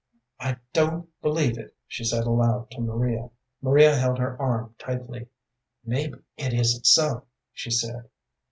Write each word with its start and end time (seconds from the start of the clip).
"I 0.39 0.57
don't 0.73 1.09
believe 1.21 1.59
it," 1.59 1.75
she 1.85 2.03
said 2.03 2.23
aloud 2.23 2.71
to 2.71 2.81
Maria. 2.81 3.29
Maria 3.61 3.95
held 3.95 4.17
her 4.17 4.35
arm 4.41 4.73
tightly. 4.79 5.27
"Maybe 5.85 6.17
it 6.37 6.55
isn't 6.55 6.87
so," 6.87 7.25
she 7.53 7.69
said. 7.69 8.09